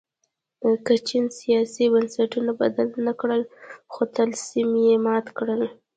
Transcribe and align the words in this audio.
که 0.85 0.93
چین 1.07 1.25
سیاسي 1.41 1.83
بنسټونه 1.93 2.51
بدل 2.61 2.87
نه 3.07 3.13
کړل 3.19 3.41
خو 3.91 4.01
طلسم 4.15 4.71
یې 4.85 4.95
مات 5.05 5.25
کړ. 5.37 5.47